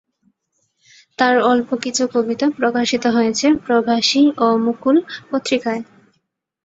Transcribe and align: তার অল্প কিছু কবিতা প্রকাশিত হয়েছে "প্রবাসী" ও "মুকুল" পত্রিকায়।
তার 1.19 1.35
অল্প 1.43 1.69
কিছু 1.83 2.03
কবিতা 2.13 2.45
প্রকাশিত 2.57 3.03
হয়েছে 3.07 3.47
"প্রবাসী" 3.65 4.23
ও 4.37 4.57
"মুকুল" 4.65 4.97
পত্রিকায়। 5.29 5.81